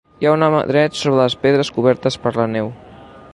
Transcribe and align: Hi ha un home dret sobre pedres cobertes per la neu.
Hi 0.21 0.27
ha 0.27 0.31
un 0.35 0.45
home 0.45 0.61
dret 0.71 0.97
sobre 1.01 1.27
pedres 1.43 1.71
cobertes 1.77 2.19
per 2.25 2.33
la 2.41 2.49
neu. 2.57 2.73